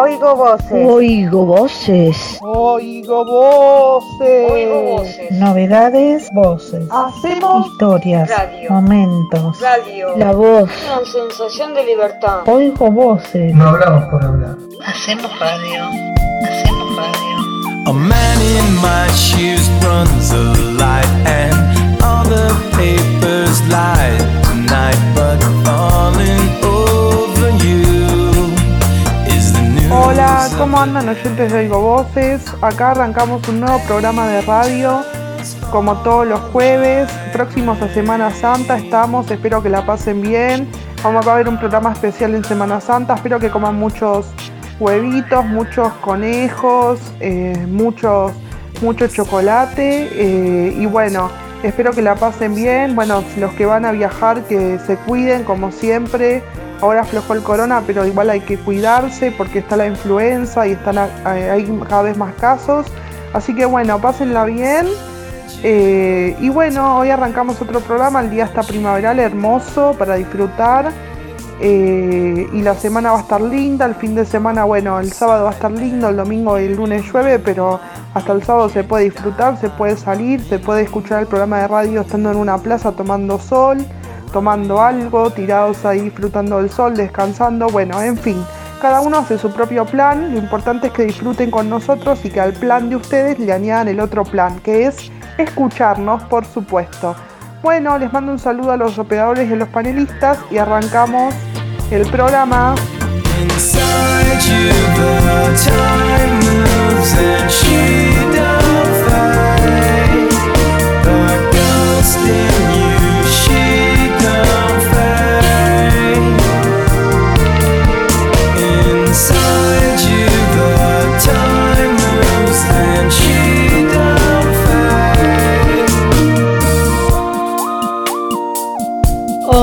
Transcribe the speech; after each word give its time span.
Oigo 0.00 0.36
voces. 0.36 0.70
Oigo 0.72 1.44
voces. 1.44 2.38
Oigo 2.42 3.24
voces. 3.24 4.50
Oigo 4.52 4.82
voces. 4.96 5.30
Novedades, 5.32 6.30
voces. 6.32 6.86
Hacemos 6.88 7.66
Historias, 7.66 8.28
Radio. 8.30 8.70
momentos. 8.70 9.60
Radio. 9.60 10.16
La 10.16 10.30
voz. 10.32 10.70
Una 10.86 11.04
sensación 11.04 11.74
de 11.74 11.84
libertad. 11.84 12.42
Oigo 12.46 12.92
voces. 12.92 13.52
No 13.52 13.70
hablamos 13.70 14.04
por 14.04 14.24
hablar. 14.24 14.56
Hacemos 14.86 15.36
radio. 15.40 15.84
Hacemos 16.44 16.96
radio. 16.96 17.88
A 17.88 17.92
man 17.92 18.40
in 18.40 18.74
my 18.80 19.08
shoes 19.16 19.68
runs 19.82 20.30
a 20.30 20.42
light 20.78 21.26
and 21.26 21.67
andan 30.78 31.08
oyentes 31.08 31.52
de 31.52 31.58
Oigo 31.58 31.80
Voces? 31.80 32.44
Acá 32.62 32.92
arrancamos 32.92 33.46
un 33.48 33.60
nuevo 33.60 33.80
programa 33.88 34.28
de 34.28 34.42
radio, 34.42 35.00
como 35.72 35.96
todos 36.02 36.24
los 36.24 36.38
jueves, 36.52 37.10
próximos 37.32 37.82
a 37.82 37.88
Semana 37.88 38.30
Santa 38.30 38.78
estamos, 38.78 39.28
espero 39.28 39.60
que 39.60 39.70
la 39.70 39.84
pasen 39.84 40.22
bien. 40.22 40.68
Vamos 41.02 41.26
a 41.26 41.34
ver 41.34 41.48
un 41.48 41.58
programa 41.58 41.92
especial 41.92 42.36
en 42.36 42.44
Semana 42.44 42.80
Santa, 42.80 43.14
espero 43.14 43.40
que 43.40 43.50
coman 43.50 43.74
muchos 43.74 44.26
huevitos, 44.78 45.44
muchos 45.46 45.92
conejos, 45.94 47.00
eh, 47.18 47.66
muchos, 47.68 48.30
mucho 48.80 49.08
chocolate 49.08 50.08
eh, 50.12 50.76
y 50.78 50.86
bueno, 50.86 51.28
espero 51.64 51.90
que 51.90 52.02
la 52.02 52.14
pasen 52.14 52.54
bien. 52.54 52.94
Bueno, 52.94 53.24
los 53.36 53.52
que 53.54 53.66
van 53.66 53.84
a 53.84 53.90
viajar 53.90 54.42
que 54.44 54.78
se 54.86 54.96
cuiden 54.96 55.42
como 55.42 55.72
siempre. 55.72 56.44
Ahora 56.80 57.00
aflojó 57.00 57.34
el 57.34 57.42
corona, 57.42 57.82
pero 57.86 58.06
igual 58.06 58.30
hay 58.30 58.40
que 58.40 58.56
cuidarse 58.56 59.32
porque 59.32 59.58
está 59.58 59.76
la 59.76 59.86
influenza 59.86 60.66
y 60.66 60.72
están 60.72 60.98
hay 61.24 61.64
cada 61.88 62.02
vez 62.02 62.16
más 62.16 62.34
casos. 62.34 62.86
Así 63.32 63.54
que 63.54 63.66
bueno, 63.66 64.00
pásenla 64.00 64.44
bien. 64.44 64.86
Eh, 65.62 66.36
y 66.40 66.48
bueno, 66.50 66.98
hoy 66.98 67.10
arrancamos 67.10 67.60
otro 67.60 67.80
programa, 67.80 68.20
el 68.20 68.30
día 68.30 68.44
está 68.44 68.62
primaveral, 68.62 69.18
hermoso 69.18 69.94
para 69.98 70.14
disfrutar. 70.14 70.92
Eh, 71.60 72.46
y 72.52 72.62
la 72.62 72.74
semana 72.74 73.10
va 73.10 73.18
a 73.18 73.22
estar 73.22 73.40
linda, 73.40 73.84
el 73.84 73.96
fin 73.96 74.14
de 74.14 74.24
semana, 74.24 74.62
bueno, 74.62 75.00
el 75.00 75.12
sábado 75.12 75.44
va 75.44 75.50
a 75.50 75.52
estar 75.52 75.72
lindo, 75.72 76.08
el 76.08 76.16
domingo 76.16 76.58
y 76.60 76.64
el 76.64 76.76
lunes 76.76 77.04
llueve, 77.12 77.40
pero 77.40 77.80
hasta 78.14 78.32
el 78.32 78.44
sábado 78.44 78.68
se 78.68 78.84
puede 78.84 79.04
disfrutar, 79.04 79.58
se 79.58 79.68
puede 79.68 79.96
salir, 79.96 80.40
se 80.40 80.60
puede 80.60 80.82
escuchar 80.82 81.20
el 81.20 81.26
programa 81.26 81.58
de 81.58 81.66
radio 81.66 82.02
estando 82.02 82.30
en 82.30 82.36
una 82.36 82.58
plaza 82.58 82.92
tomando 82.92 83.40
sol, 83.40 83.78
tomando 84.30 84.80
algo, 84.80 85.30
tirados 85.30 85.84
ahí 85.84 86.00
disfrutando 86.00 86.58
del 86.58 86.70
sol, 86.70 86.96
descansando, 86.96 87.68
bueno, 87.68 88.00
en 88.02 88.16
fin. 88.16 88.44
Cada 88.80 89.00
uno 89.00 89.18
hace 89.18 89.38
su 89.38 89.52
propio 89.52 89.84
plan, 89.84 90.32
lo 90.32 90.38
importante 90.38 90.86
es 90.86 90.92
que 90.92 91.04
disfruten 91.04 91.50
con 91.50 91.68
nosotros 91.68 92.24
y 92.24 92.30
que 92.30 92.40
al 92.40 92.52
plan 92.52 92.88
de 92.88 92.96
ustedes 92.96 93.38
le 93.38 93.52
añadan 93.52 93.88
el 93.88 93.98
otro 93.98 94.24
plan, 94.24 94.60
que 94.60 94.86
es 94.86 95.10
escucharnos, 95.36 96.22
por 96.24 96.44
supuesto. 96.44 97.16
Bueno, 97.62 97.98
les 97.98 98.12
mando 98.12 98.30
un 98.30 98.38
saludo 98.38 98.72
a 98.72 98.76
los 98.76 98.98
operadores 98.98 99.50
y 99.50 99.52
a 99.52 99.56
los 99.56 99.68
panelistas 99.68 100.38
y 100.50 100.58
arrancamos 100.58 101.34
el 101.90 102.08
programa. 102.08 102.76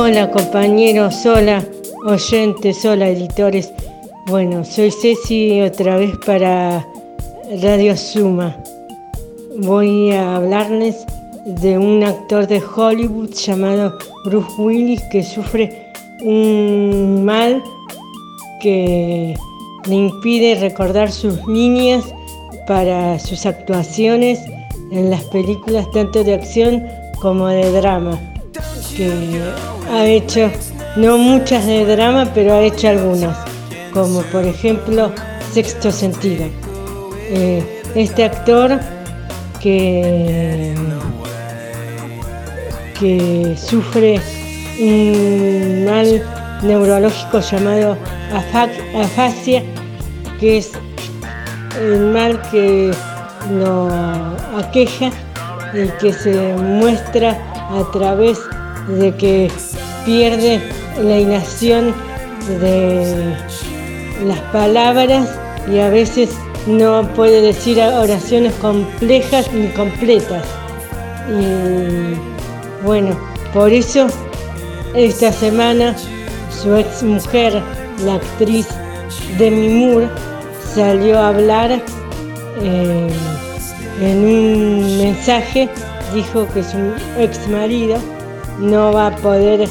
Hola 0.07 0.29
compañeros, 0.29 1.25
hola 1.25 1.65
oyentes, 2.05 2.85
hola 2.85 3.09
editores. 3.09 3.73
Bueno, 4.27 4.63
soy 4.63 4.91
Ceci 4.91 5.59
otra 5.61 5.97
vez 5.97 6.11
para 6.23 6.85
Radio 7.59 7.97
Suma. 7.97 8.55
Voy 9.57 10.11
a 10.11 10.35
hablarles 10.35 11.07
de 11.47 11.79
un 11.79 12.03
actor 12.03 12.45
de 12.45 12.61
Hollywood 12.61 13.31
llamado 13.31 13.97
Bruce 14.25 14.53
Willis 14.59 15.01
que 15.11 15.23
sufre 15.23 15.91
un 16.21 17.25
mal 17.25 17.63
que 18.61 19.33
le 19.87 19.95
impide 19.95 20.53
recordar 20.59 21.11
sus 21.11 21.43
líneas 21.47 22.05
para 22.67 23.17
sus 23.17 23.47
actuaciones 23.47 24.39
en 24.91 25.09
las 25.09 25.23
películas 25.23 25.89
tanto 25.89 26.23
de 26.23 26.35
acción 26.35 26.85
como 27.19 27.47
de 27.47 27.71
drama 27.71 28.34
que 28.95 29.41
ha 29.91 30.05
hecho, 30.05 30.49
no 30.95 31.17
muchas 31.17 31.65
de 31.65 31.85
drama, 31.85 32.31
pero 32.33 32.53
ha 32.53 32.61
hecho 32.61 32.89
algunas, 32.89 33.37
como 33.93 34.21
por 34.23 34.45
ejemplo 34.45 35.11
Sexto 35.53 35.91
Sentido. 35.91 36.45
Eh, 37.29 37.63
este 37.95 38.23
actor 38.25 38.79
que, 39.61 40.73
que 42.99 43.55
sufre 43.57 44.19
un 44.79 45.85
mal 45.85 46.21
neurológico 46.63 47.39
llamado 47.39 47.97
afa- 48.33 48.69
afasia, 49.01 49.63
que 50.39 50.57
es 50.57 50.71
el 51.79 51.99
mal 52.11 52.41
que 52.51 52.91
lo 53.51 53.89
aqueja 54.57 55.09
y 55.73 55.87
que 55.99 56.13
se 56.13 56.53
muestra 56.55 57.31
a 57.69 57.91
través 57.91 58.39
de 58.87 59.15
que 59.15 59.51
pierde 60.05 60.61
la 61.01 61.19
inacción 61.19 61.93
de 62.59 63.35
las 64.25 64.39
palabras 64.51 65.27
y 65.71 65.79
a 65.79 65.89
veces 65.89 66.29
no 66.67 67.07
puede 67.15 67.41
decir 67.41 67.79
oraciones 67.79 68.53
complejas 68.55 69.51
ni 69.51 69.67
completas. 69.69 70.45
Y 71.27 72.15
bueno, 72.85 73.17
por 73.53 73.71
eso 73.71 74.07
esta 74.93 75.31
semana 75.31 75.95
su 76.49 76.75
ex 76.75 77.03
mujer, 77.03 77.61
la 78.05 78.15
actriz 78.15 78.67
Demi 79.37 79.69
Moore, 79.69 80.07
salió 80.73 81.19
a 81.19 81.29
hablar 81.29 81.81
eh, 82.61 83.09
en 84.01 84.17
un 84.17 84.97
mensaje, 84.97 85.69
dijo 86.13 86.47
que 86.53 86.63
su 86.63 86.77
ex 87.19 87.47
marido 87.47 87.97
no 88.59 88.91
va 88.93 89.07
a 89.07 89.15
poder 89.17 89.67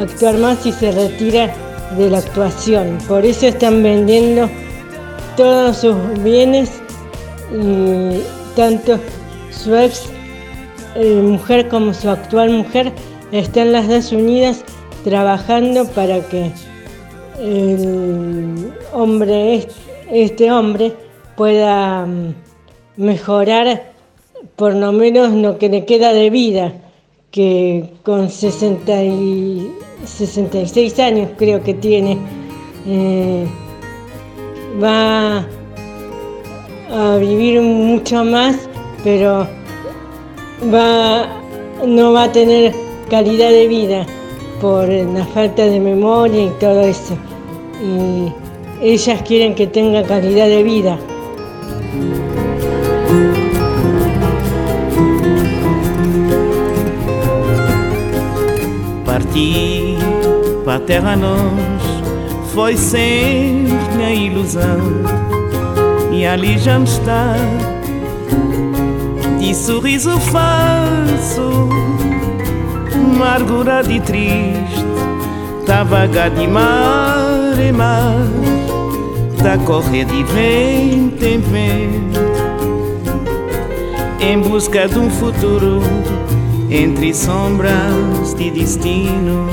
actuar 0.00 0.36
más 0.38 0.64
y 0.66 0.72
se 0.72 0.92
retira 0.92 1.52
de 1.96 2.10
la 2.10 2.18
actuación. 2.18 2.98
Por 3.08 3.24
eso 3.24 3.46
están 3.46 3.82
vendiendo 3.82 4.48
todos 5.36 5.78
sus 5.78 5.96
bienes 6.22 6.70
y 7.52 8.20
tanto 8.56 8.98
su 9.50 9.74
ex 9.76 10.04
eh, 10.94 11.20
mujer 11.22 11.68
como 11.68 11.92
su 11.94 12.08
actual 12.08 12.50
mujer 12.50 12.92
están 13.32 13.72
las 13.72 13.88
dos 13.88 14.12
unidas 14.12 14.64
trabajando 15.04 15.84
para 15.86 16.20
que 16.28 16.50
el 17.38 18.72
hombre, 18.92 19.54
est- 19.56 19.70
este 20.10 20.50
hombre, 20.50 20.92
pueda 21.36 22.04
mm, 22.06 22.34
mejorar 22.96 23.92
por 24.56 24.74
lo 24.74 24.92
menos 24.92 25.32
lo 25.32 25.58
que 25.58 25.68
le 25.68 25.84
queda 25.86 26.12
de 26.12 26.28
vida, 26.30 26.72
que 27.30 27.90
con 28.02 28.28
60 28.28 29.04
y 29.04 29.72
66 30.04 30.98
años 30.98 31.30
creo 31.36 31.62
que 31.62 31.74
tiene, 31.74 32.18
eh, 32.86 33.46
va 34.82 35.46
a 36.90 37.16
vivir 37.18 37.60
mucho 37.60 38.24
más, 38.24 38.56
pero 39.04 39.46
va, 40.74 41.28
no 41.86 42.12
va 42.12 42.24
a 42.24 42.32
tener 42.32 42.74
calidad 43.08 43.50
de 43.50 43.68
vida 43.68 44.06
por 44.60 44.88
la 44.88 45.24
falta 45.26 45.64
de 45.64 45.80
memoria 45.80 46.44
y 46.44 46.50
todo 46.58 46.82
eso. 46.82 47.16
Y 47.82 48.32
ellas 48.84 49.22
quieren 49.22 49.54
que 49.54 49.66
tenga 49.66 50.02
calidad 50.02 50.48
de 50.48 50.62
vida. 50.62 50.98
Partir 59.10 59.98
para 60.64 60.76
a 60.76 60.78
terra 60.78 61.16
nós 61.16 61.82
foi 62.54 62.76
sempre 62.76 63.74
minha 63.96 64.14
ilusão 64.14 64.78
e 66.12 66.24
ali 66.24 66.56
já 66.56 66.78
me 66.78 66.84
está. 66.84 67.34
De 69.40 69.52
sorriso 69.52 70.16
falso, 70.20 71.68
amargurado 72.94 73.90
e 73.90 73.98
triste, 73.98 74.84
tá 75.66 75.82
vagar 75.82 76.30
de 76.30 76.46
mar 76.46 77.58
e 77.58 77.72
mar 77.72 78.14
luta 79.40 79.58
correr 79.64 80.04
de 80.04 80.22
vento 80.22 81.24
em 81.24 81.40
vento, 81.40 82.20
em 84.20 84.38
busca 84.38 84.86
de 84.86 84.98
um 84.98 85.10
futuro 85.10 85.80
entre 86.70 87.12
sombras 87.12 88.36
de 88.38 88.52
destino. 88.52 89.48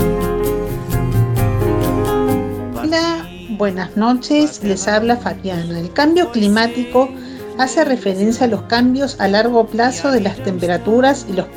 Hola, 2.79 3.27
buenas 3.57 3.97
noches, 3.97 4.63
les 4.63 4.87
habla 4.87 5.17
Fabiana. 5.17 5.79
El 5.79 5.91
cambio 5.93 6.31
climático 6.31 7.09
hace 7.57 7.83
referencia 7.85 8.45
a 8.45 8.49
los 8.49 8.61
cambios 8.63 9.19
a 9.19 9.27
largo 9.27 9.65
plazo 9.65 10.11
de 10.11 10.21
las 10.21 10.37
temperaturas 10.43 11.25
y 11.27 11.33
los 11.33 11.47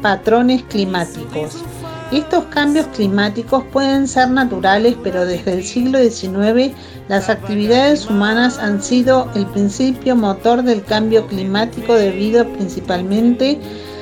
patrones 0.00 0.62
climáticos. 0.62 1.62
Estos 2.10 2.44
cambios 2.44 2.86
climáticos 2.94 3.64
pueden 3.72 4.08
ser 4.08 4.30
naturales, 4.30 4.96
pero 5.02 5.26
desde 5.26 5.54
el 5.54 5.64
siglo 5.64 5.98
XIX 5.98 6.74
las 7.08 7.28
actividades 7.28 8.08
humanas 8.08 8.58
han 8.58 8.82
sido 8.82 9.28
el 9.34 9.44
principio 9.46 10.16
motor 10.16 10.62
del 10.62 10.82
cambio 10.84 11.26
climático 11.26 11.94
debido 11.94 12.50
principalmente 12.52 13.58
a 13.60 13.95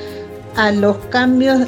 los 0.71 0.97
cambios 1.09 1.61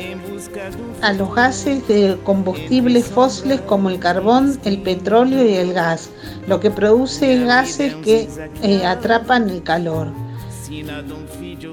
a 1.01 1.13
los 1.13 1.33
gases 1.35 1.87
de 1.87 2.17
combustibles 2.23 3.05
fósiles 3.05 3.61
como 3.61 3.89
el 3.89 3.99
carbón, 3.99 4.59
el 4.65 4.81
petróleo 4.81 5.43
y 5.47 5.55
el 5.55 5.73
gas, 5.73 6.09
lo 6.47 6.59
que 6.59 6.71
produce 6.71 7.43
gases 7.45 7.93
que 7.95 8.27
eh, 8.63 8.85
atrapan 8.85 9.49
el 9.49 9.63
calor. 9.63 10.11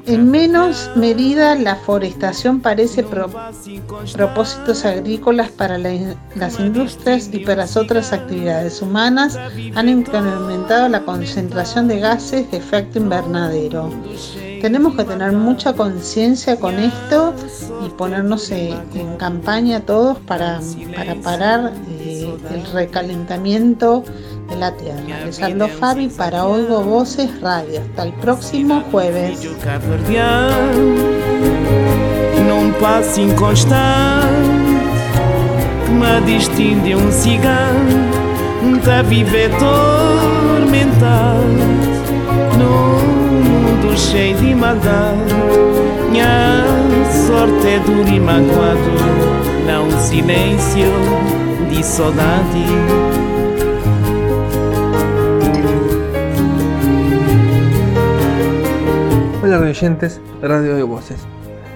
En 0.06 0.30
menos 0.30 0.90
medida, 0.96 1.54
la 1.56 1.76
forestación 1.76 2.60
parece 2.60 3.02
propósitos 3.02 4.84
agrícolas 4.84 5.50
para 5.50 5.78
las 5.78 6.60
industrias 6.60 7.28
y 7.32 7.40
para 7.40 7.62
las 7.62 7.76
otras 7.76 8.12
actividades 8.12 8.82
humanas 8.82 9.38
han 9.74 9.88
incrementado 9.88 10.88
la 10.88 11.04
concentración 11.04 11.88
de 11.88 12.00
gases 12.00 12.50
de 12.50 12.58
efecto 12.58 12.98
invernadero. 12.98 13.90
Tenemos 14.64 14.96
que 14.96 15.04
tener 15.04 15.32
mucha 15.32 15.74
conciencia 15.74 16.58
con 16.58 16.78
esto 16.78 17.34
y 17.84 17.90
ponernos 17.90 18.50
eh, 18.50 18.74
en 18.94 19.18
campaña 19.18 19.80
todos 19.80 20.16
para, 20.20 20.58
para 20.96 21.16
parar 21.16 21.74
eh, 21.90 22.34
el 22.50 22.72
recalentamiento 22.72 24.04
de 24.48 24.56
la 24.56 24.74
Tierra. 24.74 25.26
Les 25.26 25.42
hablo 25.42 25.68
Fabi 25.68 26.08
para 26.08 26.46
Oigo 26.46 26.82
Voces 26.82 27.42
Radio. 27.42 27.82
Hasta 27.82 28.04
el 28.04 28.14
próximo 28.14 28.82
jueves. 28.90 29.38
Cheio 43.92 44.36
de 44.38 44.54
maldade. 44.54 45.18
De. 52.52 52.64
Hola 59.42 59.58
oyentes 59.58 60.20
Radio 60.42 60.76
de 60.76 60.82
Voces. 60.82 61.18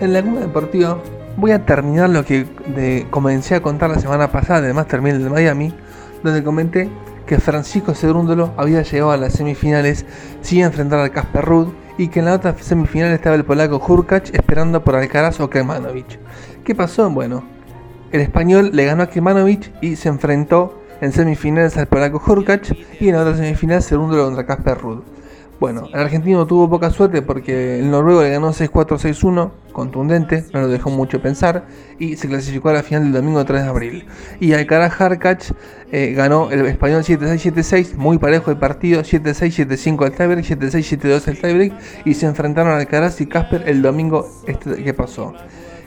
En 0.00 0.12
la 0.12 0.20
Laguna 0.20 0.40
Deportiva 0.40 0.98
voy 1.36 1.52
a 1.52 1.64
terminar 1.64 2.10
lo 2.10 2.24
que 2.24 2.46
comencé 3.10 3.54
a 3.54 3.62
contar 3.62 3.90
la 3.90 3.98
semana 3.98 4.30
pasada 4.30 4.60
del 4.62 4.74
Master 4.74 5.02
1000 5.02 5.24
de 5.24 5.30
Miami, 5.30 5.74
donde 6.22 6.42
comenté 6.42 6.88
que 7.26 7.38
Francisco 7.38 7.94
Cedrúndolo 7.94 8.52
había 8.56 8.82
llegado 8.82 9.12
a 9.12 9.16
las 9.16 9.34
semifinales 9.34 10.06
sin 10.40 10.62
enfrentar 10.62 11.00
al 11.00 11.10
Casper 11.10 11.44
Ruud 11.44 11.68
y 11.98 12.08
que 12.08 12.20
en 12.20 12.26
la 12.26 12.34
otra 12.34 12.56
semifinal 12.56 13.12
estaba 13.12 13.36
el 13.36 13.44
polaco 13.44 13.82
Hurkacz 13.86 14.32
esperando 14.32 14.82
por 14.82 14.96
Alcaraz 14.96 15.40
o 15.40 15.50
Kemanovic. 15.50 16.18
¿Qué 16.64 16.74
pasó? 16.74 17.10
Bueno, 17.10 17.42
el 18.12 18.20
español 18.20 18.70
le 18.72 18.86
ganó 18.86 19.02
a 19.02 19.10
Kemanovic 19.10 19.72
y 19.82 19.96
se 19.96 20.08
enfrentó 20.08 20.80
en 21.00 21.12
semifinales 21.12 21.76
al 21.76 21.86
polaco 21.86 22.22
Hurkacz 22.24 22.72
y 23.00 23.08
en 23.08 23.16
la 23.16 23.22
otra 23.22 23.36
semifinal 23.36 23.82
Cedrúndolo 23.82 24.24
contra 24.24 24.46
Casper 24.46 24.78
Ruud. 24.78 25.02
Bueno, 25.60 25.88
el 25.92 25.98
argentino 25.98 26.46
tuvo 26.46 26.70
poca 26.70 26.90
suerte 26.90 27.20
porque 27.20 27.80
el 27.80 27.90
noruego 27.90 28.22
le 28.22 28.30
ganó 28.30 28.52
6-4-6-1, 28.52 29.50
contundente, 29.72 30.44
no 30.52 30.60
lo 30.60 30.68
dejó 30.68 30.88
mucho 30.88 31.20
pensar, 31.20 31.66
y 31.98 32.14
se 32.14 32.28
clasificó 32.28 32.68
a 32.68 32.74
la 32.74 32.84
final 32.84 33.02
del 33.04 33.12
domingo 33.12 33.44
3 33.44 33.64
de 33.64 33.68
abril. 33.68 34.06
Y 34.38 34.52
Alcaraz 34.52 35.00
Harkach 35.00 35.50
eh, 35.90 36.12
ganó 36.12 36.52
el 36.52 36.64
español 36.66 37.02
7-6-7-6, 37.02 37.96
muy 37.96 38.18
parejo 38.18 38.52
el 38.52 38.56
partido, 38.56 39.02
7-6, 39.02 39.66
7-5 39.66 40.06
el 40.06 40.12
tiebreak, 40.12 40.44
7-6, 40.44 41.00
7-2 41.00 41.28
el 41.28 41.40
tiebreak, 41.40 41.72
y 42.04 42.14
se 42.14 42.26
enfrentaron 42.26 42.72
Alcaraz 42.72 43.20
y 43.20 43.26
Casper 43.26 43.64
el 43.66 43.82
domingo 43.82 44.28
este 44.46 44.84
que 44.84 44.94
pasó. 44.94 45.34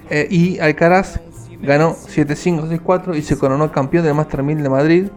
Eh, 0.09 0.27
y 0.29 0.59
Alcaraz 0.59 1.21
ganó 1.61 1.95
7-5, 1.95 2.67
6-4 2.67 3.15
y 3.15 3.21
se 3.21 3.37
coronó 3.37 3.71
campeón 3.71 4.03
del 4.03 4.15
Master 4.15 4.43
1000 4.43 4.63
de 4.63 4.69
Madrid 4.69 5.07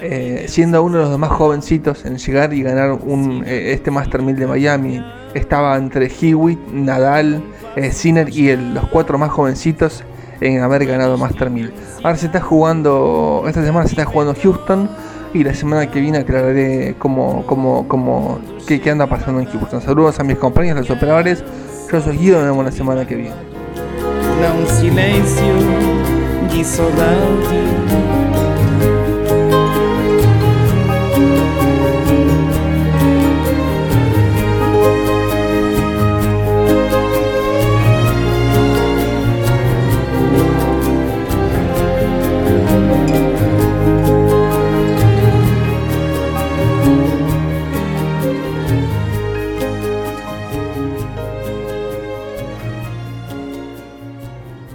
eh, 0.00 0.46
siendo 0.48 0.82
uno 0.82 0.98
de 0.98 1.04
los 1.04 1.18
más 1.18 1.30
jovencitos 1.30 2.04
en 2.04 2.16
llegar 2.16 2.54
y 2.54 2.62
ganar 2.62 2.92
un, 2.92 3.44
eh, 3.46 3.72
este 3.72 3.90
Master 3.90 4.22
1000 4.22 4.36
de 4.36 4.46
Miami. 4.46 5.04
Estaba 5.34 5.76
entre 5.76 6.10
Hewitt, 6.10 6.58
Nadal, 6.72 7.42
eh, 7.76 7.90
Sinner 7.92 8.28
y 8.28 8.56
los 8.56 8.86
cuatro 8.88 9.18
más 9.18 9.30
jovencitos 9.30 10.02
en 10.40 10.62
haber 10.62 10.86
ganado 10.86 11.18
Master 11.18 11.50
1000. 11.50 11.72
Ahora 12.02 12.16
se 12.16 12.26
está 12.26 12.40
jugando, 12.40 13.44
esta 13.46 13.62
semana 13.62 13.86
se 13.86 13.92
está 13.92 14.04
jugando 14.04 14.34
Houston 14.40 14.88
y 15.34 15.44
la 15.44 15.54
semana 15.54 15.90
que 15.90 16.00
viene 16.00 16.18
aclararé 16.18 16.96
cómo, 16.98 17.44
cómo, 17.46 17.86
cómo 17.86 18.40
qué, 18.66 18.80
qué 18.80 18.90
anda 18.90 19.06
pasando 19.06 19.40
en 19.40 19.46
Houston. 19.46 19.80
Saludos 19.82 20.18
a 20.18 20.24
mis 20.24 20.38
compañeros, 20.38 20.88
los 20.88 20.96
operadores. 20.96 21.44
Yo 21.92 22.00
soy 22.00 22.16
Guido, 22.16 22.38
nos 22.38 22.50
vemos 22.50 22.64
la 22.64 22.72
semana 22.72 23.06
que 23.06 23.16
viene. 23.16 23.34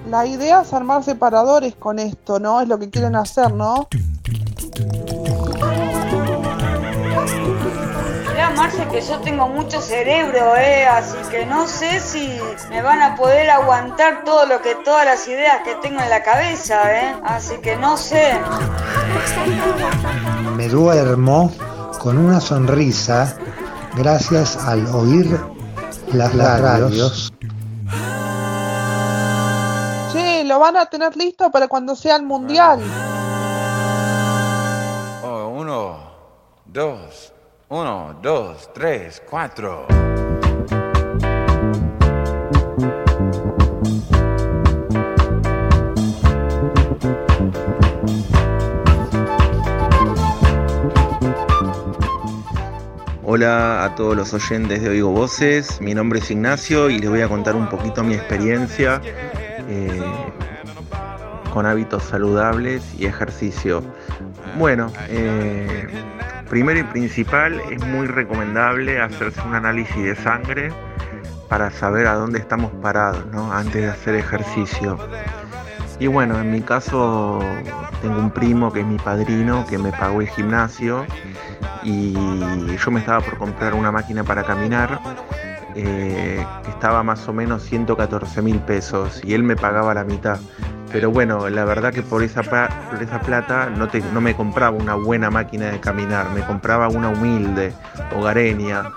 La 0.10 0.26
idea 0.26 0.62
es 0.62 0.72
armar 0.72 1.04
separadores 1.04 1.76
con 1.76 1.98
esto, 1.98 2.40
¿no? 2.40 2.62
Es 2.62 2.68
lo 2.68 2.78
que 2.78 2.90
quieren 2.90 3.16
hacer, 3.16 3.52
¿no? 3.54 3.88
Mira, 8.30 8.52
Marce, 8.56 8.88
que 8.92 9.02
yo 9.02 9.20
tengo 9.22 9.48
mucho 9.48 9.82
cerebro, 9.82 10.56
¿eh? 10.58 10.86
Así 10.86 11.18
que 11.32 11.48
no 11.48 11.68
sé 11.68 12.00
si 12.00 12.38
me 12.70 12.84
van 12.84 13.02
a 13.02 13.16
poder 13.16 13.50
aguantar 13.50 14.24
todo 14.24 14.46
lo 14.46 14.62
que, 14.62 14.76
todas 14.86 15.06
las 15.06 15.28
ideas 15.28 15.62
que 15.64 15.74
tengo 15.82 16.00
en 16.00 16.10
la 16.10 16.22
cabeza, 16.22 16.82
¿eh? 16.96 17.16
Así 17.24 17.56
que 17.58 17.76
no 17.76 17.98
sé. 17.98 18.38
Me 20.56 20.70
duermo 20.70 21.52
con 21.98 22.20
una 22.20 22.40
sonrisa 22.40 23.36
gracias 23.96 24.56
al 24.58 24.86
oír 24.88 25.40
las, 26.14 26.36
radios 26.36 27.34
lo 30.56 30.62
van 30.62 30.78
a 30.78 30.86
tener 30.86 31.18
listo 31.18 31.52
para 31.52 31.68
cuando 31.68 31.98
sea 31.98 32.16
el 32.16 32.24
mundial. 32.24 32.80
Oh, 35.22 35.50
uno, 35.54 35.98
dos, 36.64 37.34
uno, 37.68 38.18
dos, 38.22 38.70
tres, 38.74 39.22
cuatro. 39.30 39.86
Hola 53.26 53.84
a 53.84 53.94
todos 53.96 54.16
los 54.16 54.34
oyentes 54.34 54.82
de 54.82 54.88
Oigo 54.88 55.12
Voces, 55.12 55.82
mi 55.82 55.94
nombre 55.94 56.20
es 56.20 56.32
Ignacio 56.32 56.90
y 56.90 57.00
les 57.00 57.10
voy 57.10 57.20
a 57.20 57.28
contar 57.28 57.58
un 57.58 57.68
poquito 57.68 58.02
mi 58.06 58.14
experiencia 58.14 59.02
eh, 59.68 60.34
con 61.56 61.66
hábitos 61.66 62.04
saludables 62.04 62.84
y 63.00 63.06
ejercicio. 63.06 63.82
Bueno, 64.60 64.92
eh, 65.08 65.88
primero 66.50 66.82
y 66.82 66.84
principal 66.84 67.62
es 67.72 67.82
muy 67.88 68.08
recomendable 68.08 69.00
hacerse 69.00 69.40
un 69.40 69.56
análisis 69.56 70.04
de 70.04 70.18
sangre 70.18 70.74
para 71.48 71.72
saber 71.72 72.08
a 72.08 72.16
dónde 72.16 72.40
estamos 72.40 72.74
parados 72.82 73.24
antes 73.54 73.84
de 73.84 73.88
hacer 73.90 74.16
ejercicio. 74.16 74.98
Y 75.98 76.08
bueno, 76.08 76.38
en 76.42 76.52
mi 76.52 76.60
caso 76.60 77.40
tengo 78.02 78.20
un 78.20 78.32
primo 78.32 78.74
que 78.74 78.82
es 78.82 78.86
mi 78.86 78.98
padrino 78.98 79.66
que 79.66 79.78
me 79.78 79.94
pagó 79.94 80.20
el 80.20 80.28
gimnasio 80.28 81.06
y 81.84 82.12
yo 82.76 82.92
me 82.92 83.00
estaba 83.00 83.22
por 83.22 83.38
comprar 83.38 83.76
una 83.76 83.94
máquina 83.94 84.26
para 84.26 84.44
caminar 84.44 85.00
eh, 85.74 86.46
que 86.64 86.70
estaba 86.70 87.02
más 87.02 87.26
o 87.30 87.34
menos 87.34 87.64
114 87.64 88.42
mil 88.42 88.60
pesos 88.60 89.22
y 89.24 89.34
él 89.34 89.44
me 89.44 89.56
pagaba 89.56 89.94
la 89.94 90.04
mitad. 90.04 90.38
Pero 90.92 91.12
bueno, 91.12 91.50
la 91.50 91.66
verdad 91.66 91.92
que 91.92 92.02
por 92.02 92.24
esa, 92.24 92.42
plata 92.42 93.70
no 94.14 94.22
me 94.22 94.36
compraba 94.36 94.78
una 94.78 94.96
buena 94.96 95.30
máquina 95.30 95.72
de 95.72 95.80
caminar, 95.80 96.30
me 96.32 96.42
compraba 96.42 96.88
una 96.88 97.10
humilde, 97.10 97.74
hogareña. 98.16 98.92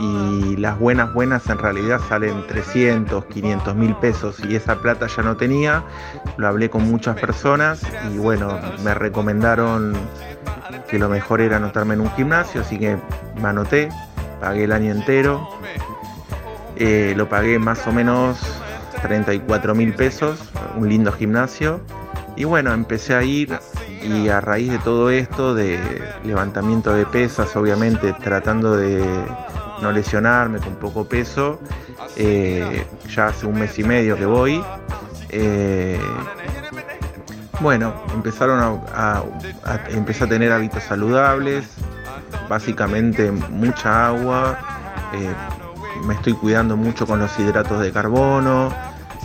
Y 0.00 0.56
las 0.56 0.78
buenas, 0.78 1.12
buenas 1.12 1.46
en 1.50 1.58
realidad 1.58 2.00
salen 2.08 2.46
300, 2.46 3.26
500 3.26 3.76
mil 3.76 3.94
pesos 3.96 4.40
y 4.48 4.56
esa 4.56 4.76
plata 4.76 5.06
ya 5.06 5.22
no 5.22 5.36
tenía. 5.36 5.84
Lo 6.38 6.48
hablé 6.48 6.70
con 6.70 6.90
muchas 6.90 7.20
personas 7.20 7.82
y 8.10 8.16
bueno, 8.16 8.58
me 8.82 8.94
recomendaron 8.94 9.92
que 10.88 10.98
lo 10.98 11.10
mejor 11.10 11.42
era 11.42 11.58
anotarme 11.58 11.94
en 11.94 12.00
un 12.00 12.10
gimnasio, 12.12 12.62
así 12.62 12.78
que 12.78 12.96
me 13.42 13.48
anoté, 13.48 13.90
pagué 14.40 14.64
el 14.64 14.72
año 14.72 14.90
entero. 14.90 15.46
Eh, 16.76 17.12
lo 17.14 17.28
pagué 17.28 17.58
más 17.58 17.86
o 17.86 17.92
menos 17.92 18.38
34 19.02 19.74
mil 19.74 19.94
pesos, 19.94 20.38
un 20.76 20.88
lindo 20.88 21.12
gimnasio. 21.12 21.80
Y 22.36 22.44
bueno, 22.44 22.72
empecé 22.72 23.14
a 23.14 23.22
ir 23.22 23.58
y 24.02 24.28
a 24.28 24.40
raíz 24.40 24.70
de 24.72 24.78
todo 24.78 25.10
esto, 25.10 25.54
de 25.54 25.78
levantamiento 26.24 26.94
de 26.94 27.04
pesas, 27.06 27.54
obviamente 27.56 28.12
tratando 28.14 28.76
de 28.76 29.04
no 29.82 29.92
lesionarme 29.92 30.58
con 30.58 30.74
poco 30.76 31.04
peso, 31.06 31.60
eh, 32.16 32.86
ya 33.14 33.26
hace 33.26 33.46
un 33.46 33.58
mes 33.58 33.78
y 33.78 33.84
medio 33.84 34.16
que 34.16 34.26
voy. 34.26 34.62
eh, 35.32 36.00
bueno, 37.60 37.92
empezaron 38.14 38.58
a, 38.58 39.18
a- 39.18 39.22
a- 39.64 40.26
tener 40.28 40.50
hábitos 40.52 40.82
saludables, 40.82 41.66
básicamente 42.48 43.30
mucha 43.30 44.06
agua, 44.08 44.58
eh, 45.12 45.32
me 46.06 46.14
estoy 46.14 46.32
cuidando 46.32 46.76
mucho 46.76 47.06
con 47.06 47.18
los 47.18 47.38
hidratos 47.38 47.80
de 47.80 47.92
carbono, 47.92 48.72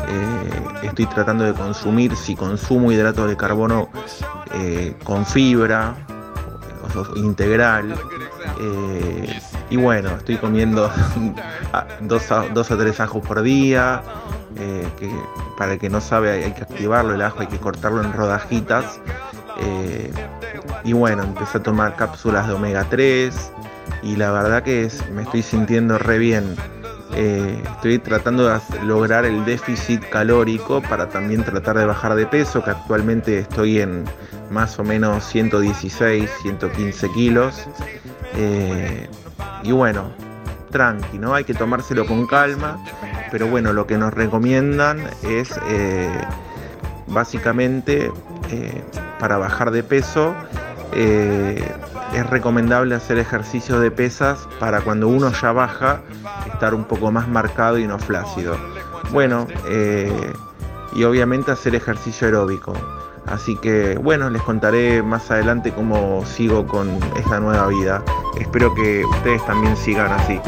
eh, 0.07 0.49
estoy 0.83 1.05
tratando 1.07 1.43
de 1.45 1.53
consumir, 1.53 2.15
si 2.15 2.35
consumo 2.35 2.91
hidratos 2.91 3.27
de 3.29 3.37
carbono, 3.37 3.89
eh, 4.53 4.95
con 5.03 5.25
fibra 5.25 5.95
o- 6.95 6.99
o 6.99 7.15
integral. 7.17 7.95
eh, 8.59 9.39
y 9.69 9.77
bueno, 9.77 10.09
estoy 10.15 10.37
comiendo 10.37 10.89
dos, 12.01 12.31
a, 12.31 12.45
dos 12.53 12.71
a 12.71 12.77
tres 12.77 12.99
ajos 12.99 13.25
por 13.25 13.41
día. 13.41 14.01
que 14.55 15.11
para 15.57 15.73
el 15.73 15.79
que 15.79 15.89
no 15.89 15.99
sabe 16.01 16.31
hay 16.45 16.51
que 16.53 16.61
activarlo, 16.63 17.13
el 17.15 17.21
ajo 17.21 17.41
hay 17.41 17.47
que 17.47 17.57
cortarlo 17.57 18.01
en 18.03 18.13
rodajitas. 18.13 18.99
y 20.83 20.93
bueno, 20.93 21.23
empecé 21.23 21.57
a 21.57 21.63
tomar 21.63 21.95
cápsulas 21.95 22.47
de 22.47 22.53
omega 22.53 22.85
3 22.89 23.51
y 24.03 24.15
la 24.17 24.31
verdad 24.31 24.61
que 24.63 24.85
es, 24.85 25.09
me 25.09 25.23
estoy 25.23 25.41
sintiendo 25.41 25.97
re 25.97 26.17
bien. 26.19 26.55
Eh, 27.17 27.63
estoy 27.75 27.97
tratando 27.99 28.49
de 28.49 28.59
lograr 28.83 29.23
el 29.23 29.45
déficit 29.45 30.03
calórico 30.09 30.81
para 30.81 31.07
también 31.07 31.45
tratar 31.45 31.77
de 31.77 31.85
bajar 31.85 32.13
de 32.15 32.25
peso, 32.25 32.61
que 32.61 32.71
actualmente 32.71 33.39
estoy 33.39 33.79
en 33.79 34.03
más 34.49 34.77
o 34.79 34.83
menos 34.83 35.23
116, 35.23 36.29
115 36.41 37.09
kilos. 37.11 37.67
Eh, 38.35 39.07
y 39.63 39.71
bueno, 39.71 40.11
tranqui, 40.71 41.17
¿no? 41.17 41.33
Hay 41.33 41.45
que 41.45 41.53
tomárselo 41.53 42.05
con 42.05 42.27
calma, 42.27 42.83
pero 43.31 43.47
bueno, 43.47 43.71
lo 43.71 43.87
que 43.87 43.97
nos 43.97 44.13
recomiendan 44.13 44.99
es 45.23 45.57
eh, 45.69 46.11
básicamente 47.07 48.11
para 49.19 49.37
bajar 49.37 49.71
de 49.71 49.83
peso. 49.83 50.35
Es 52.15 52.29
recomendable 52.29 52.95
hacer 52.95 53.17
ejercicios 53.17 53.81
de 53.81 53.91
pesas 53.91 54.47
para 54.59 54.81
cuando 54.81 55.07
uno 55.09 55.31
ya 55.31 55.51
baja 55.51 56.01
estar 56.47 56.73
un 56.73 56.85
poco 56.85 57.11
más 57.11 57.27
marcado 57.27 57.77
y 57.77 57.85
no 57.85 57.99
flácido. 57.99 58.57
Bueno, 59.11 59.47
eh, 59.67 60.33
y 60.93 61.03
obviamente 61.03 61.51
hacer 61.51 61.75
ejercicio 61.75 62.27
aeróbico. 62.27 62.73
Así 63.25 63.55
que 63.57 63.97
bueno, 63.97 64.29
les 64.29 64.41
contaré 64.43 65.03
más 65.03 65.29
adelante 65.29 65.73
cómo 65.73 66.25
sigo 66.25 66.65
con 66.65 66.89
esta 67.17 67.39
nueva 67.39 67.67
vida. 67.67 68.03
Espero 68.39 68.73
que 68.73 69.03
ustedes 69.03 69.45
también 69.45 69.75
sigan 69.75 70.11
así. 70.11 70.39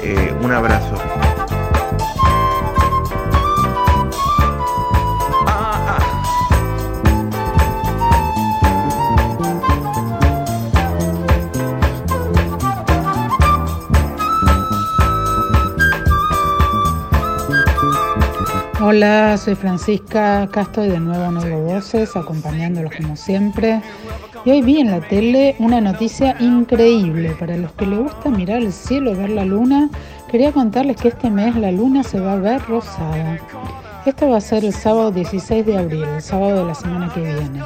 Eh, 0.00 0.34
un 0.42 0.52
abrazo. 0.52 0.94
Hola, 18.90 19.36
soy 19.36 19.54
Francisca, 19.54 20.44
acá 20.44 20.62
estoy 20.62 20.88
de 20.88 20.98
nuevo 20.98 21.22
en 21.22 21.36
Oigo 21.36 21.60
Voces, 21.60 22.16
acompañándolos 22.16 22.90
como 22.96 23.16
siempre. 23.16 23.82
Y 24.46 24.50
hoy 24.50 24.62
vi 24.62 24.80
en 24.80 24.90
la 24.90 25.00
tele 25.00 25.54
una 25.58 25.78
noticia 25.78 26.34
increíble. 26.40 27.36
Para 27.38 27.58
los 27.58 27.70
que 27.72 27.84
les 27.84 27.98
gusta 27.98 28.30
mirar 28.30 28.62
el 28.62 28.72
cielo, 28.72 29.14
ver 29.14 29.28
la 29.28 29.44
luna, 29.44 29.90
quería 30.30 30.52
contarles 30.52 30.96
que 30.96 31.08
este 31.08 31.28
mes 31.28 31.54
la 31.56 31.70
luna 31.70 32.02
se 32.02 32.18
va 32.18 32.32
a 32.32 32.36
ver 32.36 32.62
rosada. 32.62 33.36
Esto 34.06 34.30
va 34.30 34.38
a 34.38 34.40
ser 34.40 34.64
el 34.64 34.72
sábado 34.72 35.10
16 35.10 35.66
de 35.66 35.76
abril, 35.76 36.04
el 36.04 36.22
sábado 36.22 36.60
de 36.60 36.64
la 36.64 36.74
semana 36.74 37.12
que 37.12 37.20
viene, 37.20 37.62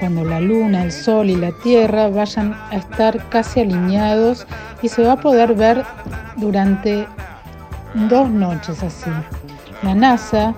cuando 0.00 0.24
la 0.24 0.40
luna, 0.40 0.84
el 0.84 0.92
sol 0.92 1.28
y 1.28 1.36
la 1.36 1.52
tierra 1.62 2.08
vayan 2.08 2.54
a 2.70 2.76
estar 2.76 3.28
casi 3.28 3.60
alineados 3.60 4.46
y 4.80 4.88
se 4.88 5.02
va 5.02 5.12
a 5.12 5.20
poder 5.20 5.52
ver 5.52 5.84
durante 6.38 7.06
dos 8.08 8.30
noches 8.30 8.82
así. 8.82 9.10
La 9.82 9.94
NASA 9.94 10.54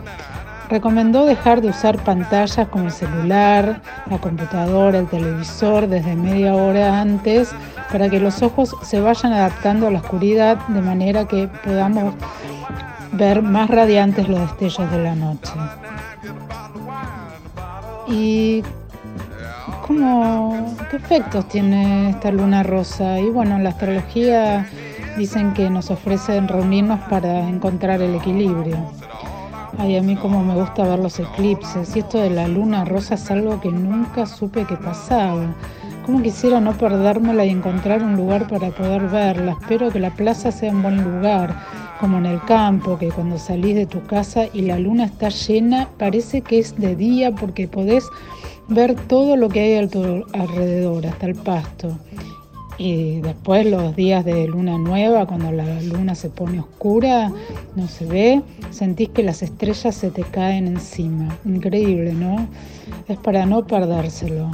recomendó 0.69 1.25
dejar 1.25 1.61
de 1.61 1.69
usar 1.69 1.99
pantallas 1.99 2.69
como 2.69 2.85
el 2.85 2.91
celular, 2.91 3.81
la 4.11 4.19
computadora, 4.19 4.99
el 4.99 5.07
televisor 5.07 5.87
desde 5.89 6.15
media 6.15 6.55
hora 6.55 7.01
antes 7.01 7.55
para 7.91 8.09
que 8.09 8.21
los 8.21 8.43
ojos 8.43 8.75
se 8.83 9.01
vayan 9.01 9.33
adaptando 9.33 9.87
a 9.87 9.91
la 9.91 10.01
oscuridad 10.01 10.59
de 10.69 10.83
manera 10.83 11.27
que 11.27 11.49
podamos 11.65 12.15
ver 13.13 13.43
más 13.43 13.71
radiantes 13.71 14.29
los 14.29 14.41
destellos 14.41 14.91
de 14.91 14.99
la 14.99 15.15
noche. 15.15 15.53
¿Y 18.09 18.63
cómo, 19.87 20.77
qué 20.91 20.97
efectos 20.97 21.49
tiene 21.49 22.11
esta 22.11 22.31
luna 22.31 22.63
rosa? 22.63 23.21
Y 23.21 23.31
bueno, 23.31 23.59
la 23.59 23.71
astrología 23.71 24.67
dicen 25.17 25.55
que 25.55 25.71
nos 25.71 25.91
ofrecen 25.91 26.49
reunirnos 26.49 27.01
para 27.09 27.49
encontrar 27.49 28.03
el 28.03 28.15
equilibrio. 28.17 28.77
Ay, 29.77 29.97
a 29.97 30.03
mí 30.03 30.15
como 30.15 30.45
me 30.45 30.55
gusta 30.55 30.85
ver 30.85 31.01
los 31.01 31.19
eclipses 31.19 31.97
y 31.97 31.99
esto 31.99 32.19
de 32.19 32.31
la 32.31 32.47
luna 32.47 32.85
rosa 32.85 33.17
es 33.17 33.31
algo 33.31 33.61
que 33.61 33.71
nunca 33.71 34.25
supe 34.25 34.65
que 34.65 34.77
pasaba. 34.77 35.55
Como 36.07 36.23
quisiera 36.23 36.61
no 36.61 36.73
perdérmela 36.75 37.45
y 37.45 37.51
encontrar 37.51 38.03
un 38.03 38.15
lugar 38.17 38.47
para 38.47 38.71
poder 38.71 39.09
verla. 39.09 39.57
Espero 39.61 39.91
que 39.91 39.99
la 39.99 40.11
plaza 40.11 40.53
sea 40.53 40.71
un 40.71 40.83
buen 40.83 41.03
lugar, 41.03 41.57
como 41.99 42.19
en 42.19 42.27
el 42.27 42.41
campo, 42.45 42.99
que 42.99 43.09
cuando 43.09 43.37
salís 43.37 43.75
de 43.75 43.87
tu 43.87 44.03
casa 44.05 44.45
y 44.53 44.63
la 44.63 44.79
luna 44.79 45.07
está 45.07 45.29
llena, 45.31 45.89
parece 45.99 46.43
que 46.43 46.61
es 46.61 46.77
de 46.79 46.95
día 46.95 47.33
porque 47.33 47.67
podés 47.67 48.05
ver 48.69 48.95
todo 48.95 49.37
lo 49.37 49.49
que 49.49 49.61
hay 49.61 49.75
alrededor, 49.77 51.07
hasta 51.07 51.27
el 51.27 51.35
pasto. 51.35 51.99
Y 52.77 53.21
después 53.21 53.67
los 53.67 53.95
días 53.95 54.25
de 54.25 54.49
luna 54.49 54.79
nueva, 54.79 55.27
cuando 55.27 55.53
la 55.53 55.81
luna 55.83 56.15
se 56.15 56.29
pone 56.29 56.61
oscura, 56.61 57.31
no 57.77 57.87
se 57.87 58.05
ve, 58.07 58.43
sentís 58.71 59.11
que 59.11 59.23
las 59.23 59.43
estrellas 59.43 59.95
se 59.95 60.11
te 60.11 60.23
caen 60.23 60.67
encima. 60.67 61.37
Increíble, 61.45 62.13
¿no? 62.13 62.49
Es 63.07 63.19
para 63.19 63.47
no 63.47 63.67
perdérselo. 63.67 64.51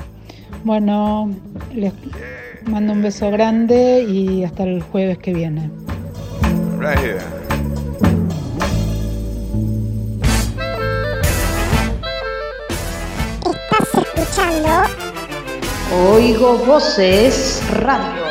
Bueno, 0.65 1.31
les 1.75 1.93
mando 2.67 2.93
un 2.93 3.03
beso 3.03 3.31
grande 3.31 4.03
y 4.03 4.45
hasta 4.45 4.65
el 4.65 4.83
jueves 4.83 5.19
que 5.19 5.33
viene. 5.33 5.71
Right 6.79 6.99
here. 6.99 7.21
Estás 13.45 13.89
escuchando 13.95 15.10
Oigo 15.92 16.56
Voces 16.59 17.61
Radio. 17.80 18.23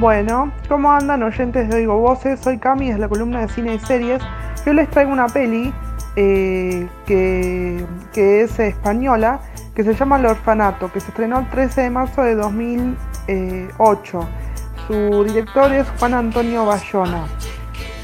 Bueno, 0.00 0.50
¿cómo 0.68 0.90
andan 0.90 1.22
oyentes 1.22 1.68
de 1.68 1.76
Oigo 1.76 1.98
Voces? 1.98 2.40
Soy 2.40 2.58
Cami, 2.58 2.90
es 2.90 2.98
la 2.98 3.08
columna 3.08 3.42
de 3.42 3.48
cine 3.48 3.74
y 3.74 3.78
series. 3.78 4.20
Yo 4.66 4.72
les 4.72 4.90
traigo 4.90 5.12
una 5.12 5.28
peli 5.28 5.72
eh, 6.16 6.88
que, 7.06 7.86
que 8.12 8.40
es 8.40 8.58
española, 8.58 9.38
que 9.76 9.84
se 9.84 9.94
llama 9.94 10.16
El 10.18 10.26
Orfanato, 10.26 10.90
que 10.90 10.98
se 10.98 11.10
estrenó 11.10 11.38
el 11.38 11.48
13 11.48 11.82
de 11.82 11.90
marzo 11.90 12.22
de 12.22 12.34
2008. 12.34 14.28
Su 14.86 15.24
director 15.24 15.72
es 15.72 15.86
Juan 15.98 16.14
Antonio 16.14 16.66
Bayona. 16.66 17.26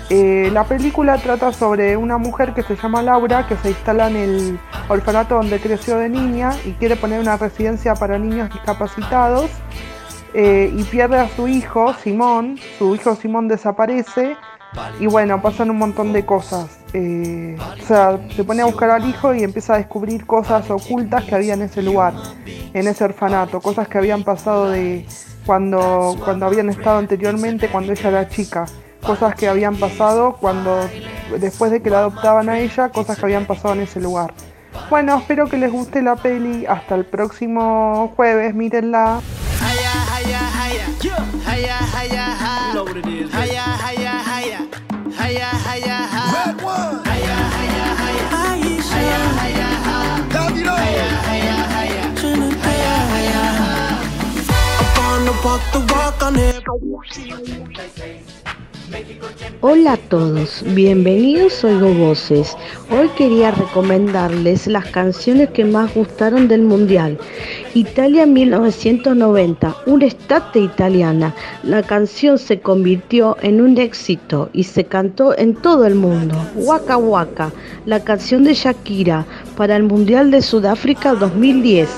Eh, 0.09 0.51
la 0.53 0.65
película 0.65 1.19
trata 1.19 1.53
sobre 1.53 1.97
una 1.97 2.19
mujer 2.19 2.53
que 2.55 2.63
se 2.63 2.75
llama 2.75 3.03
Laura 3.03 3.47
que 3.47 3.57
se 3.57 3.69
instala 3.69 4.09
en 4.09 4.17
el 4.17 4.61
orfanato 4.89 5.37
donde 5.37 5.61
creció 5.61 5.99
de 5.99 6.09
niña 6.09 6.51
y 6.65 6.73
quiere 6.73 6.97
poner 6.97 7.21
una 7.21 7.37
residencia 7.37 7.95
para 7.95 8.19
niños 8.19 8.51
discapacitados 8.51 9.51
eh, 10.35 10.73
y 10.75 10.83
pierde 10.85 11.19
a 11.19 11.29
su 11.29 11.49
hijo, 11.49 11.95
Simón. 11.95 12.59
Su 12.79 12.95
hijo 12.95 13.15
Simón 13.15 13.47
desaparece 13.47 14.37
y 14.99 15.07
bueno, 15.07 15.41
pasan 15.43 15.71
un 15.71 15.79
montón 15.79 16.13
de 16.13 16.25
cosas. 16.25 16.79
Eh, 16.93 17.57
o 17.59 17.87
sea, 17.87 18.19
se 18.35 18.43
pone 18.43 18.63
a 18.63 18.65
buscar 18.65 18.91
al 18.91 19.09
hijo 19.09 19.35
y 19.35 19.45
empieza 19.45 19.75
a 19.75 19.79
descubrir 19.79 20.27
cosas 20.27 20.69
ocultas 20.71 21.25
que 21.25 21.35
había 21.35 21.55
en 21.55 21.63
ese 21.63 21.83
lugar, 21.83 22.15
en 22.47 22.89
ese 22.89 23.05
orfanato, 23.05 23.61
cosas 23.61 23.87
que 23.87 23.99
habían 23.99 24.25
pasado 24.25 24.71
de 24.71 25.07
cuando, 25.47 26.17
cuando 26.25 26.47
habían 26.47 26.71
estado 26.71 26.99
anteriormente, 26.99 27.69
cuando 27.69 27.93
ella 27.93 28.09
era 28.09 28.29
chica 28.29 28.67
cosas 29.03 29.35
que 29.35 29.49
habían 29.49 29.77
pasado 29.77 30.37
cuando 30.39 30.89
después 31.39 31.71
de 31.71 31.81
que 31.83 31.91
la 31.91 32.01
adoptaban 32.01 32.49
a 32.49 32.59
ella, 32.59 32.91
cosas 32.91 33.19
que 33.19 33.27
habían 33.27 33.47
pasado 33.47 33.75
en 33.75 33.81
ese 33.81 34.01
lugar. 34.01 34.33
Bueno, 34.89 35.19
espero 35.19 35.47
que 35.49 35.57
les 35.57 35.71
guste 35.71 36.03
la 36.03 36.17
peli. 36.17 36.67
Hasta 36.67 36.95
el 36.95 37.05
próximo 37.05 38.13
jueves, 38.17 38.55
mírenla. 38.55 39.21
Hola 59.61 59.93
a 59.93 59.97
todos, 59.97 60.63
bienvenidos 60.75 61.65
Oigo 61.65 61.93
Voces. 61.95 62.57
Hoy 62.91 63.09
quería 63.17 63.51
recomendarles 63.51 64.69
las 64.69 64.87
canciones 64.87 65.51
que 65.51 65.65
más 65.65 65.93
gustaron 65.95 66.47
del 66.47 66.63
Mundial. 66.63 67.19
Italia 67.75 68.25
1990, 68.25 69.77
un 69.87 70.03
estate 70.03 70.61
italiana. 70.61 71.35
La 71.65 71.83
canción 71.83 72.39
se 72.39 72.61
convirtió 72.61 73.37
en 73.43 73.61
un 73.61 73.77
éxito 73.79 74.49
y 74.53 74.63
se 74.63 74.85
cantó 74.85 75.37
en 75.37 75.57
todo 75.57 75.87
el 75.87 75.97
mundo. 75.97 76.37
Waka 76.55 76.97
Waka, 76.97 77.53
la 77.85 78.05
canción 78.05 78.45
de 78.45 78.55
Shakira 78.55 79.27
para 79.57 79.75
el 79.75 79.83
Mundial 79.83 80.31
de 80.31 80.41
Sudáfrica 80.41 81.15
2010. 81.15 81.89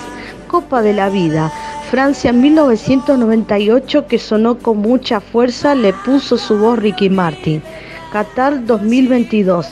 Copa 0.48 0.82
de 0.82 0.92
la 0.92 1.08
Vida, 1.08 1.50
Francia 1.92 2.32
1998 2.32 4.06
que 4.06 4.18
sonó 4.18 4.56
con 4.56 4.78
mucha 4.78 5.20
fuerza 5.20 5.74
le 5.74 5.92
puso 5.92 6.38
su 6.38 6.56
voz 6.56 6.78
Ricky 6.78 7.10
Martin. 7.10 7.62
Qatar 8.10 8.64
2022. 8.64 9.68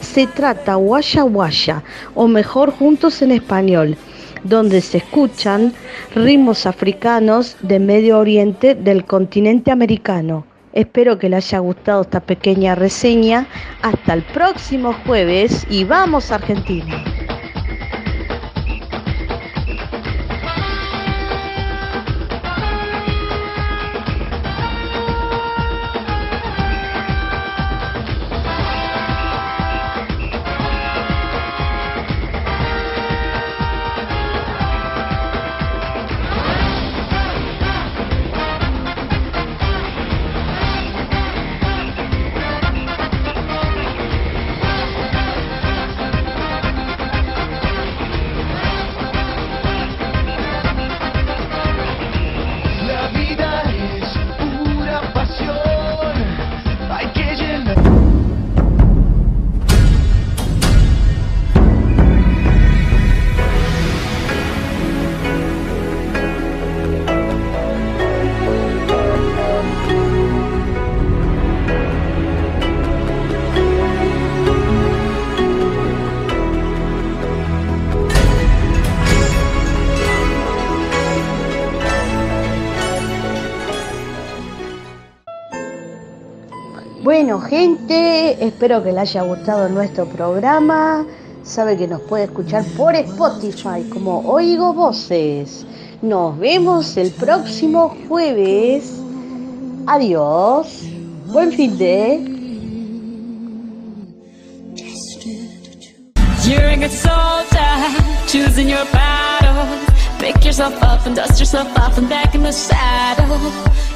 Se 0.00 0.26
trata 0.26 0.74
Guaya 0.74 1.22
Guaya 1.22 1.84
o 2.16 2.26
mejor 2.26 2.72
juntos 2.72 3.22
en 3.22 3.30
español, 3.30 3.96
donde 4.42 4.80
se 4.80 4.98
escuchan 4.98 5.72
ritmos 6.16 6.66
africanos 6.66 7.56
de 7.62 7.78
Medio 7.78 8.18
Oriente 8.18 8.74
del 8.74 9.04
continente 9.04 9.70
americano. 9.70 10.44
Espero 10.72 11.16
que 11.16 11.28
les 11.28 11.46
haya 11.46 11.60
gustado 11.60 12.02
esta 12.02 12.18
pequeña 12.18 12.74
reseña. 12.74 13.46
Hasta 13.82 14.14
el 14.14 14.24
próximo 14.24 14.96
jueves 15.06 15.64
y 15.70 15.84
vamos 15.84 16.32
a 16.32 16.34
Argentina. 16.34 17.21
Gente, 87.48 88.44
espero 88.44 88.82
que 88.82 88.92
les 88.92 89.00
haya 89.00 89.22
gustado 89.22 89.68
nuestro 89.68 90.06
programa. 90.06 91.06
Sabe 91.42 91.76
que 91.76 91.88
nos 91.88 92.00
puede 92.02 92.24
escuchar 92.24 92.64
por 92.76 92.94
Spotify 92.94 93.82
como 93.92 94.20
Oigo 94.20 94.72
Voces. 94.72 95.66
Nos 96.00 96.38
vemos 96.38 96.96
el 96.96 97.10
próximo 97.10 97.96
jueves. 98.08 99.00
Adiós. 99.86 100.82
Buen 101.26 101.52
fin 101.52 101.76
de. 101.78 102.32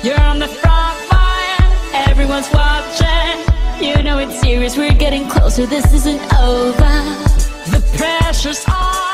You're 0.02 0.20
on 0.20 0.38
the 0.38 0.46
front 0.46 0.95
everyone's 2.18 2.50
watching. 2.50 3.36
You 3.78 4.02
know 4.02 4.16
it's 4.16 4.40
serious, 4.40 4.74
we're 4.78 4.94
getting 4.94 5.28
closer, 5.28 5.66
this 5.66 5.92
isn't 5.92 6.22
over. 6.32 6.94
The 7.70 7.84
pressure's 7.98 8.64
on. 8.66 9.05